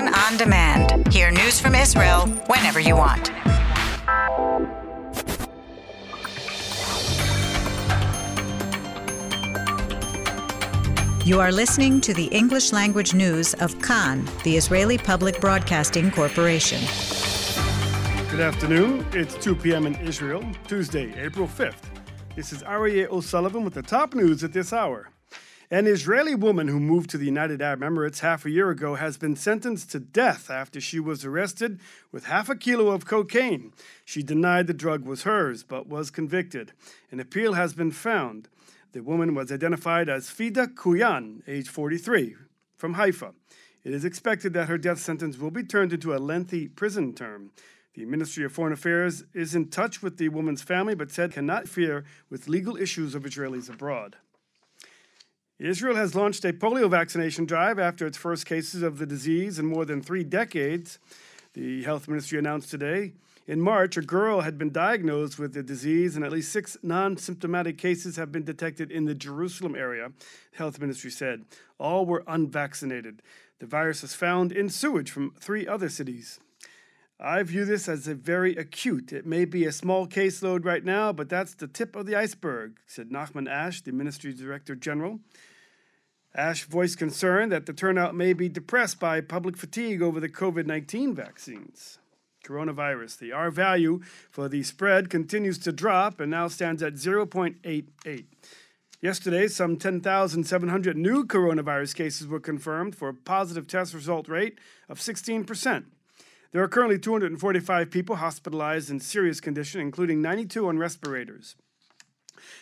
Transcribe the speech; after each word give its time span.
Kan 0.00 0.14
on 0.14 0.36
demand. 0.38 1.12
Hear 1.12 1.30
news 1.30 1.60
from 1.60 1.74
Israel 1.74 2.26
whenever 2.46 2.80
you 2.80 2.96
want. 2.96 3.30
You 11.26 11.38
are 11.38 11.52
listening 11.52 12.00
to 12.00 12.14
the 12.14 12.28
English 12.32 12.72
language 12.72 13.12
news 13.12 13.52
of 13.54 13.78
Kan, 13.82 14.26
the 14.42 14.56
Israeli 14.56 14.96
Public 14.96 15.38
Broadcasting 15.38 16.10
Corporation. 16.10 16.80
Good 18.30 18.40
afternoon. 18.40 19.04
It's 19.12 19.34
2 19.34 19.54
p.m. 19.54 19.86
in 19.86 19.96
Israel, 19.96 20.42
Tuesday, 20.66 21.12
April 21.22 21.46
5th. 21.46 21.90
This 22.34 22.54
is 22.54 22.62
Aryeh 22.62 23.10
O'Sullivan 23.10 23.64
with 23.64 23.74
the 23.74 23.82
top 23.82 24.14
news 24.14 24.42
at 24.44 24.54
this 24.54 24.72
hour. 24.72 25.10
An 25.72 25.86
Israeli 25.86 26.34
woman 26.34 26.66
who 26.66 26.80
moved 26.80 27.10
to 27.10 27.16
the 27.16 27.26
United 27.26 27.62
Arab 27.62 27.82
Emirates 27.82 28.18
half 28.18 28.44
a 28.44 28.50
year 28.50 28.70
ago 28.70 28.96
has 28.96 29.16
been 29.16 29.36
sentenced 29.36 29.88
to 29.92 30.00
death 30.00 30.50
after 30.50 30.80
she 30.80 30.98
was 30.98 31.24
arrested 31.24 31.78
with 32.10 32.24
half 32.24 32.48
a 32.48 32.56
kilo 32.56 32.88
of 32.88 33.06
cocaine. 33.06 33.72
She 34.04 34.24
denied 34.24 34.66
the 34.66 34.74
drug 34.74 35.04
was 35.04 35.22
hers, 35.22 35.62
but 35.62 35.86
was 35.86 36.10
convicted. 36.10 36.72
An 37.12 37.20
appeal 37.20 37.52
has 37.52 37.72
been 37.72 37.92
found. 37.92 38.48
The 38.90 39.04
woman 39.04 39.36
was 39.36 39.52
identified 39.52 40.08
as 40.08 40.28
Fida 40.28 40.66
Kiwan, 40.74 41.42
age 41.46 41.68
43, 41.68 42.34
from 42.76 42.94
Haifa. 42.94 43.32
It 43.84 43.94
is 43.94 44.04
expected 44.04 44.52
that 44.54 44.66
her 44.66 44.76
death 44.76 44.98
sentence 44.98 45.38
will 45.38 45.52
be 45.52 45.62
turned 45.62 45.92
into 45.92 46.12
a 46.12 46.18
lengthy 46.18 46.66
prison 46.66 47.14
term. 47.14 47.52
The 47.94 48.06
Ministry 48.06 48.44
of 48.44 48.50
Foreign 48.50 48.72
Affairs 48.72 49.22
is 49.34 49.54
in 49.54 49.68
touch 49.68 50.02
with 50.02 50.16
the 50.16 50.30
woman's 50.30 50.62
family, 50.62 50.96
but 50.96 51.12
said 51.12 51.30
cannot 51.30 51.68
fear 51.68 52.04
with 52.28 52.48
legal 52.48 52.76
issues 52.76 53.14
of 53.14 53.22
Israelis 53.22 53.70
abroad. 53.70 54.16
Israel 55.60 55.96
has 55.96 56.14
launched 56.14 56.42
a 56.46 56.54
polio 56.54 56.90
vaccination 56.90 57.44
drive 57.44 57.78
after 57.78 58.06
its 58.06 58.16
first 58.16 58.46
cases 58.46 58.80
of 58.80 58.96
the 58.96 59.04
disease 59.04 59.58
in 59.58 59.66
more 59.66 59.84
than 59.84 60.00
three 60.00 60.24
decades. 60.24 60.98
The 61.52 61.82
health 61.82 62.08
ministry 62.08 62.38
announced 62.38 62.70
today. 62.70 63.12
In 63.46 63.60
March, 63.60 63.98
a 63.98 64.00
girl 64.00 64.40
had 64.40 64.56
been 64.56 64.72
diagnosed 64.72 65.38
with 65.38 65.52
the 65.52 65.62
disease, 65.62 66.16
and 66.16 66.24
at 66.24 66.32
least 66.32 66.50
six 66.50 66.78
non 66.82 67.18
symptomatic 67.18 67.76
cases 67.76 68.16
have 68.16 68.32
been 68.32 68.44
detected 68.44 68.90
in 68.90 69.04
the 69.04 69.14
Jerusalem 69.14 69.74
area, 69.74 70.12
the 70.52 70.58
health 70.58 70.80
ministry 70.80 71.10
said. 71.10 71.44
All 71.78 72.06
were 72.06 72.24
unvaccinated. 72.26 73.20
The 73.58 73.66
virus 73.66 74.00
was 74.00 74.14
found 74.14 74.52
in 74.52 74.70
sewage 74.70 75.10
from 75.10 75.34
three 75.38 75.66
other 75.66 75.90
cities. 75.90 76.40
I 77.22 77.42
view 77.42 77.66
this 77.66 77.86
as 77.86 78.08
a 78.08 78.14
very 78.14 78.56
acute. 78.56 79.12
It 79.12 79.26
may 79.26 79.44
be 79.44 79.66
a 79.66 79.72
small 79.72 80.06
caseload 80.06 80.64
right 80.64 80.82
now, 80.82 81.12
but 81.12 81.28
that's 81.28 81.52
the 81.52 81.68
tip 81.68 81.94
of 81.94 82.06
the 82.06 82.16
iceberg, 82.16 82.78
said 82.86 83.10
Nachman 83.10 83.46
Ash, 83.48 83.82
the 83.82 83.92
ministry's 83.92 84.40
director 84.40 84.74
general. 84.74 85.20
Ash 86.34 86.64
voiced 86.64 86.96
concern 86.96 87.50
that 87.50 87.66
the 87.66 87.74
turnout 87.74 88.14
may 88.14 88.32
be 88.32 88.48
depressed 88.48 88.98
by 88.98 89.20
public 89.20 89.58
fatigue 89.58 90.00
over 90.00 90.18
the 90.18 90.30
COVID 90.30 90.64
19 90.64 91.14
vaccines. 91.14 91.98
Coronavirus, 92.42 93.18
the 93.18 93.32
R 93.32 93.50
value 93.50 94.00
for 94.30 94.48
the 94.48 94.62
spread 94.62 95.10
continues 95.10 95.58
to 95.58 95.72
drop 95.72 96.20
and 96.20 96.30
now 96.30 96.48
stands 96.48 96.82
at 96.82 96.94
0.88. 96.94 98.24
Yesterday, 99.02 99.48
some 99.48 99.76
10,700 99.76 100.96
new 100.96 101.26
coronavirus 101.26 101.94
cases 101.94 102.26
were 102.26 102.40
confirmed 102.40 102.94
for 102.94 103.10
a 103.10 103.14
positive 103.14 103.66
test 103.66 103.92
result 103.92 104.26
rate 104.26 104.58
of 104.88 104.98
16%. 104.98 105.84
There 106.52 106.62
are 106.62 106.68
currently 106.68 106.98
245 106.98 107.90
people 107.90 108.16
hospitalized 108.16 108.90
in 108.90 108.98
serious 108.98 109.40
condition, 109.40 109.80
including 109.80 110.20
92 110.20 110.68
on 110.68 110.78
respirators. 110.78 111.54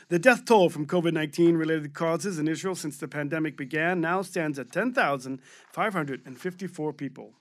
The 0.09 0.19
death 0.19 0.45
toll 0.45 0.69
from 0.69 0.87
COVID 0.87 1.13
19 1.13 1.57
related 1.57 1.95
causes 1.95 2.39
in 2.39 2.49
Israel 2.49 2.75
since 2.75 2.99
the 2.99 3.09
pandemic 3.09 3.57
began 3.57 4.01
now 4.01 4.23
stands 4.23 4.59
at 4.59 4.73
10,554 4.73 6.93
people. 6.93 7.35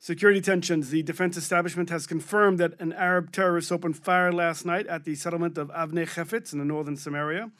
Security 0.00 0.40
tensions. 0.40 0.90
The 0.90 1.02
defense 1.02 1.36
establishment 1.36 1.90
has 1.90 2.06
confirmed 2.06 2.58
that 2.58 2.80
an 2.80 2.92
Arab 2.92 3.32
terrorist 3.32 3.72
opened 3.72 3.96
fire 3.96 4.30
last 4.30 4.64
night 4.64 4.86
at 4.86 5.04
the 5.04 5.16
settlement 5.16 5.58
of 5.58 5.70
Avnei 5.70 6.06
Chefetz 6.06 6.52
in 6.52 6.60
the 6.60 6.64
northern 6.64 6.96
Samaria. 6.96 7.50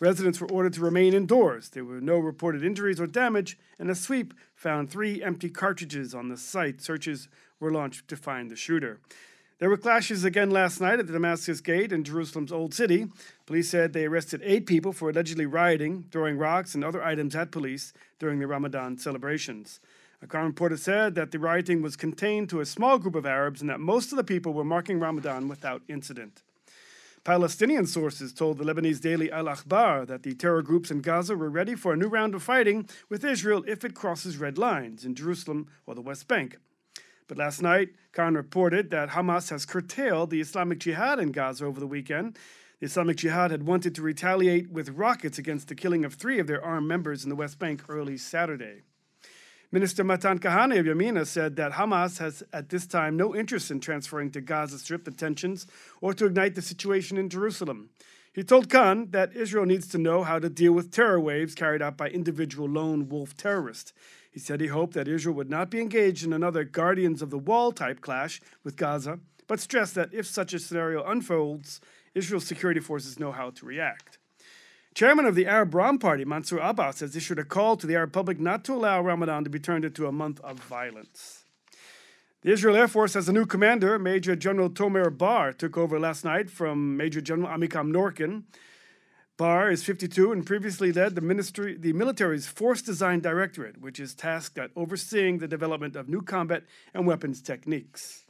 Residents 0.00 0.40
were 0.40 0.50
ordered 0.50 0.74
to 0.74 0.80
remain 0.80 1.12
indoors. 1.12 1.70
There 1.70 1.84
were 1.84 2.00
no 2.00 2.16
reported 2.18 2.62
injuries 2.62 3.00
or 3.00 3.08
damage, 3.08 3.58
and 3.80 3.90
a 3.90 3.96
sweep 3.96 4.32
found 4.54 4.90
three 4.90 5.24
empty 5.24 5.50
cartridges 5.50 6.14
on 6.14 6.28
the 6.28 6.36
site. 6.36 6.80
Searches 6.80 7.26
were 7.58 7.72
launched 7.72 8.06
to 8.06 8.16
find 8.16 8.48
the 8.48 8.56
shooter. 8.56 9.00
There 9.58 9.68
were 9.68 9.76
clashes 9.76 10.22
again 10.22 10.50
last 10.50 10.80
night 10.80 11.00
at 11.00 11.08
the 11.08 11.12
Damascus 11.12 11.60
Gate 11.60 11.90
in 11.90 12.04
Jerusalem's 12.04 12.52
Old 12.52 12.74
City. 12.74 13.08
Police 13.44 13.70
said 13.70 13.92
they 13.92 14.06
arrested 14.06 14.40
eight 14.44 14.66
people 14.66 14.92
for 14.92 15.10
allegedly 15.10 15.46
rioting, 15.46 16.04
throwing 16.12 16.38
rocks 16.38 16.76
and 16.76 16.84
other 16.84 17.02
items 17.02 17.34
at 17.34 17.50
police 17.50 17.92
during 18.20 18.38
the 18.38 18.46
Ramadan 18.46 18.98
celebrations. 18.98 19.80
A 20.20 20.26
Crown 20.26 20.46
reporter 20.46 20.76
said 20.76 21.14
that 21.14 21.30
the 21.30 21.38
rioting 21.38 21.80
was 21.80 21.94
contained 21.94 22.50
to 22.50 22.60
a 22.60 22.66
small 22.66 22.98
group 22.98 23.14
of 23.14 23.24
Arabs 23.24 23.60
and 23.60 23.70
that 23.70 23.78
most 23.78 24.10
of 24.10 24.16
the 24.16 24.24
people 24.24 24.52
were 24.52 24.64
marking 24.64 24.98
Ramadan 24.98 25.46
without 25.46 25.82
incident. 25.88 26.42
Palestinian 27.22 27.86
sources 27.86 28.32
told 28.32 28.58
the 28.58 28.64
Lebanese 28.64 29.00
daily 29.00 29.30
Al 29.30 29.44
Akhbar 29.44 30.06
that 30.06 30.22
the 30.22 30.34
terror 30.34 30.62
groups 30.62 30.90
in 30.90 31.02
Gaza 31.02 31.36
were 31.36 31.50
ready 31.50 31.74
for 31.74 31.92
a 31.92 31.96
new 31.96 32.08
round 32.08 32.34
of 32.34 32.42
fighting 32.42 32.88
with 33.08 33.24
Israel 33.24 33.64
if 33.68 33.84
it 33.84 33.94
crosses 33.94 34.38
red 34.38 34.58
lines 34.58 35.04
in 35.04 35.14
Jerusalem 35.14 35.68
or 35.86 35.94
the 35.94 36.00
West 36.00 36.26
Bank. 36.26 36.56
But 37.28 37.38
last 37.38 37.60
night, 37.60 37.90
Kan 38.12 38.34
reported 38.34 38.90
that 38.90 39.10
Hamas 39.10 39.50
has 39.50 39.66
curtailed 39.66 40.30
the 40.30 40.40
Islamic 40.40 40.78
Jihad 40.78 41.20
in 41.20 41.30
Gaza 41.30 41.66
over 41.66 41.78
the 41.78 41.86
weekend. 41.86 42.38
The 42.80 42.86
Islamic 42.86 43.18
Jihad 43.18 43.50
had 43.50 43.66
wanted 43.66 43.94
to 43.96 44.02
retaliate 44.02 44.70
with 44.70 44.90
rockets 44.90 45.38
against 45.38 45.68
the 45.68 45.74
killing 45.74 46.04
of 46.04 46.14
three 46.14 46.38
of 46.38 46.46
their 46.46 46.64
armed 46.64 46.88
members 46.88 47.24
in 47.24 47.28
the 47.28 47.36
West 47.36 47.58
Bank 47.58 47.84
early 47.88 48.16
Saturday. 48.16 48.82
Minister 49.70 50.02
Matan 50.02 50.38
Kahana 50.38 50.80
of 50.80 50.86
Yamina 50.86 51.26
said 51.26 51.56
that 51.56 51.72
Hamas 51.72 52.16
has 52.20 52.42
at 52.54 52.70
this 52.70 52.86
time 52.86 53.18
no 53.18 53.36
interest 53.36 53.70
in 53.70 53.80
transferring 53.80 54.30
to 54.30 54.40
Gaza 54.40 54.78
Strip 54.78 55.04
the 55.04 55.10
tensions 55.10 55.66
or 56.00 56.14
to 56.14 56.24
ignite 56.24 56.54
the 56.54 56.62
situation 56.62 57.18
in 57.18 57.28
Jerusalem. 57.28 57.90
He 58.32 58.42
told 58.42 58.70
Kan 58.70 59.10
that 59.10 59.36
Israel 59.36 59.66
needs 59.66 59.86
to 59.88 59.98
know 59.98 60.22
how 60.22 60.38
to 60.38 60.48
deal 60.48 60.72
with 60.72 60.90
terror 60.90 61.20
waves 61.20 61.54
carried 61.54 61.82
out 61.82 61.98
by 61.98 62.08
individual 62.08 62.66
lone 62.66 63.10
wolf 63.10 63.36
terrorists. 63.36 63.92
He 64.30 64.40
said 64.40 64.62
he 64.62 64.68
hoped 64.68 64.94
that 64.94 65.06
Israel 65.06 65.34
would 65.34 65.50
not 65.50 65.70
be 65.70 65.82
engaged 65.82 66.24
in 66.24 66.32
another 66.32 66.64
Guardians 66.64 67.20
of 67.20 67.28
the 67.28 67.38
Wall 67.38 67.70
type 67.70 68.00
clash 68.00 68.40
with 68.64 68.76
Gaza, 68.76 69.20
but 69.48 69.60
stressed 69.60 69.94
that 69.96 70.14
if 70.14 70.26
such 70.26 70.54
a 70.54 70.58
scenario 70.58 71.04
unfolds, 71.04 71.82
Israel's 72.14 72.46
security 72.46 72.80
forces 72.80 73.18
know 73.18 73.32
how 73.32 73.50
to 73.50 73.66
react. 73.66 74.17
Chairman 74.98 75.26
of 75.26 75.36
the 75.36 75.46
Arab 75.46 75.76
Ram 75.76 76.00
Party, 76.00 76.24
Mansour 76.24 76.58
Abbas, 76.58 76.98
has 76.98 77.14
issued 77.14 77.38
a 77.38 77.44
call 77.44 77.76
to 77.76 77.86
the 77.86 77.94
Arab 77.94 78.12
public 78.12 78.40
not 78.40 78.64
to 78.64 78.72
allow 78.72 79.00
Ramadan 79.00 79.44
to 79.44 79.48
be 79.48 79.60
turned 79.60 79.84
into 79.84 80.08
a 80.08 80.10
month 80.10 80.40
of 80.40 80.58
violence. 80.58 81.44
The 82.42 82.50
Israel 82.50 82.74
Air 82.74 82.88
Force 82.88 83.14
has 83.14 83.28
a 83.28 83.32
new 83.32 83.46
commander. 83.46 83.96
Major 83.96 84.34
General 84.34 84.68
Tomer 84.68 85.16
Bar 85.16 85.52
took 85.52 85.78
over 85.78 86.00
last 86.00 86.24
night 86.24 86.50
from 86.50 86.96
Major 86.96 87.20
General 87.20 87.56
Amikam 87.56 87.92
Norkin. 87.92 88.42
Bar 89.36 89.70
is 89.70 89.84
52 89.84 90.32
and 90.32 90.44
previously 90.44 90.90
led 90.90 91.14
the 91.14 91.20
ministry, 91.20 91.76
the 91.78 91.92
military's 91.92 92.48
Force 92.48 92.82
Design 92.82 93.20
Directorate, 93.20 93.80
which 93.80 94.00
is 94.00 94.16
tasked 94.16 94.58
at 94.58 94.72
overseeing 94.74 95.38
the 95.38 95.46
development 95.46 95.94
of 95.94 96.08
new 96.08 96.22
combat 96.22 96.64
and 96.92 97.06
weapons 97.06 97.40
techniques. 97.40 98.24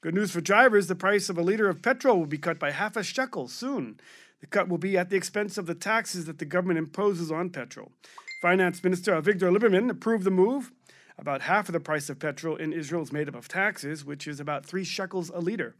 Good 0.00 0.14
news 0.14 0.32
for 0.32 0.40
drivers: 0.40 0.88
the 0.88 0.96
price 0.96 1.28
of 1.28 1.38
a 1.38 1.42
liter 1.42 1.68
of 1.68 1.82
petrol 1.82 2.18
will 2.18 2.26
be 2.26 2.36
cut 2.36 2.58
by 2.58 2.72
half 2.72 2.96
a 2.96 3.04
shekel 3.04 3.46
soon. 3.46 4.00
The 4.40 4.46
cut 4.46 4.68
will 4.68 4.78
be 4.78 4.96
at 4.96 5.10
the 5.10 5.16
expense 5.16 5.58
of 5.58 5.66
the 5.66 5.74
taxes 5.74 6.24
that 6.26 6.38
the 6.38 6.44
government 6.44 6.78
imposes 6.78 7.30
on 7.30 7.50
petrol. 7.50 7.92
Finance 8.40 8.82
Minister 8.82 9.12
Avigdor 9.12 9.54
Lieberman 9.54 9.90
approved 9.90 10.24
the 10.24 10.30
move. 10.30 10.72
About 11.18 11.42
half 11.42 11.68
of 11.68 11.74
the 11.74 11.80
price 11.80 12.08
of 12.08 12.18
petrol 12.18 12.56
in 12.56 12.72
Israel 12.72 13.02
is 13.02 13.12
made 13.12 13.28
up 13.28 13.34
of 13.34 13.48
taxes, 13.48 14.04
which 14.04 14.26
is 14.26 14.40
about 14.40 14.64
three 14.64 14.84
shekels 14.84 15.30
a 15.30 15.38
liter. 15.38 15.76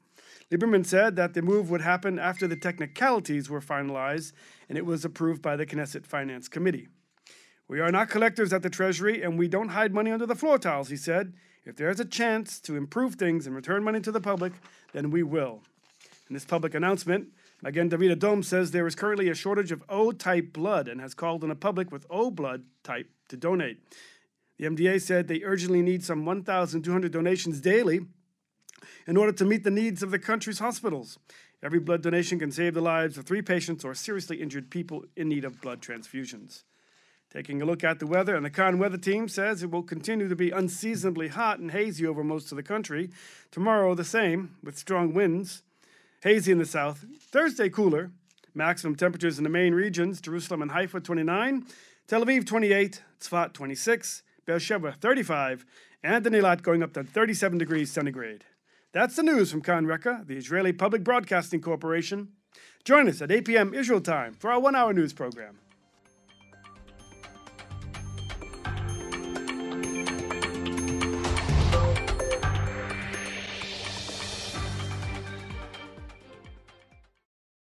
Lieberman 0.50 0.84
said 0.84 1.16
that 1.16 1.32
the 1.32 1.41
move 1.41 1.71
would 1.71 1.81
happen 1.81 2.19
after 2.19 2.47
the 2.47 2.56
technicalities 2.56 3.48
were 3.48 3.60
finalized 3.60 4.32
and 4.69 4.77
it 4.77 4.84
was 4.84 5.04
approved 5.04 5.41
by 5.41 5.56
the 5.56 5.65
Knesset 5.65 6.04
Finance 6.04 6.48
Committee. 6.48 6.88
We 7.69 7.81
are 7.81 7.92
not 7.92 8.10
collectors 8.10 8.53
at 8.53 8.62
the 8.62 8.69
Treasury 8.69 9.22
and 9.22 9.38
we 9.38 9.48
don't 9.48 9.69
hide 9.69 9.94
money 9.94 10.10
under 10.10 10.27
the 10.27 10.34
floor 10.34 10.59
tiles, 10.59 10.89
he 10.89 10.97
said. 10.97 11.33
If 11.65 11.77
there's 11.77 12.01
a 12.01 12.04
chance 12.04 12.59
to 12.60 12.77
improve 12.77 13.15
things 13.15 13.47
and 13.47 13.54
return 13.54 13.84
money 13.84 14.01
to 14.01 14.13
the 14.13 14.21
public, 14.21 14.54
then 14.92 15.10
we 15.10 15.22
will. 15.22 15.63
In 16.30 16.34
this 16.34 16.44
public 16.44 16.74
announcement, 16.74 17.30
Magen 17.60 17.88
David 17.88 18.16
Adom 18.16 18.44
says 18.44 18.71
there 18.71 18.86
is 18.86 18.94
currently 18.94 19.28
a 19.28 19.34
shortage 19.34 19.72
of 19.72 19.82
O 19.88 20.12
type 20.12 20.53
blood 20.53 20.86
and 20.86 21.00
has 21.00 21.12
called 21.12 21.42
on 21.42 21.48
the 21.48 21.56
public 21.56 21.91
with 21.91 22.06
O 22.09 22.30
blood 22.30 22.62
type 22.84 23.10
to 23.30 23.36
donate. 23.36 23.78
The 24.56 24.66
MDA 24.66 25.03
said 25.03 25.27
they 25.27 25.42
urgently 25.42 25.82
need 25.82 26.04
some 26.04 26.24
1,200 26.24 27.10
donations 27.10 27.60
daily 27.60 28.03
in 29.09 29.16
order 29.16 29.32
to 29.32 29.44
meet 29.44 29.65
the 29.65 29.72
needs 29.72 30.04
of 30.04 30.12
the 30.12 30.21
country's 30.21 30.60
hospitals. 30.60 31.18
Every 31.65 31.80
blood 31.80 32.03
donation 32.03 32.38
can 32.38 32.53
save 32.53 32.74
the 32.74 32.80
lives 32.80 33.18
of 33.18 33.27
three 33.27 33.42
patients 33.42 33.84
or 33.84 33.92
seriously 33.92 34.41
injured 34.41 34.71
people 34.71 35.04
in 35.16 35.28
need 35.28 35.44
of 35.44 35.60
blood 35.60 35.80
transfusions. 35.80 36.62
Taking 37.32 37.60
a 37.60 37.65
look 37.65 37.82
at 37.82 37.98
the 37.98 38.06
weather, 38.06 38.36
and 38.36 38.44
the 38.44 38.50
Kan 38.50 38.78
weather 38.78 38.98
team 38.98 39.28
says 39.28 39.65
it 39.65 39.71
will 39.72 39.82
continue 39.82 40.28
to 40.28 40.36
be 40.36 40.50
unseasonably 40.53 41.28
hot 41.28 41.59
and 41.59 41.72
hazy 41.72 42.06
over 42.06 42.22
most 42.22 42.53
of 42.53 42.56
the 42.56 42.62
country. 42.62 43.10
Tomorrow, 43.50 43.97
the 43.97 44.04
same, 44.04 44.54
with 44.62 44.78
strong 44.78 45.12
winds. 45.12 45.62
Hazy 46.22 46.53
in 46.53 46.59
the 46.59 46.67
south. 46.67 47.07
Thursday, 47.19 47.71
cooler. 47.71 48.11
Maximum 48.55 48.95
temperatures 48.95 49.39
in 49.39 49.45
the 49.45 49.51
main 49.51 49.75
regions 49.75 50.21
Jerusalem 50.21 50.61
and 50.61 50.72
Haifa 50.72 51.01
29, 51.01 51.67
Tel 52.07 52.25
Aviv 52.25 52.45
28, 52.45 53.03
Tzfat 53.21 53.53
26, 53.53 54.22
Beersheba 54.45 54.93
35, 54.93 55.65
and 56.03 56.25
the 56.25 56.31
Eilat 56.31 56.63
going 56.63 56.83
up 56.83 56.93
to 56.95 57.05
37 57.05 57.57
degrees 57.57 57.91
centigrade. 57.91 58.45
That's 58.93 59.17
the 59.17 59.22
news 59.22 59.51
from 59.51 59.63
Kan 59.63 59.87
Reka, 59.87 60.25
the 60.27 60.37
Israeli 60.37 60.72
Public 60.72 61.05
Broadcasting 61.05 61.61
Corporation. 61.61 62.33
Join 62.84 63.09
us 63.09 63.23
at 63.23 63.31
8 63.31 63.45
p.m. 63.45 63.73
Israel 63.73 64.01
time 64.01 64.34
for 64.34 64.51
our 64.51 64.61
one 64.61 64.75
hour 64.75 64.93
news 64.93 65.13
program. 65.13 65.59